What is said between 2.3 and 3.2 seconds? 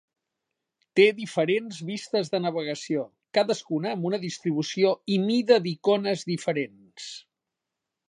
de navegació,